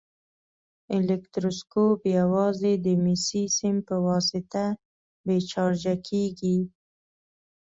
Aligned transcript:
الکتروسکوپ 0.95 1.99
یوازې 2.19 2.73
د 2.85 2.87
مسي 3.03 3.43
سیم 3.57 3.75
په 3.87 3.95
واسطه 4.07 4.65
بې 5.25 5.37
چارجه 5.51 5.95
کیږي. 6.07 6.57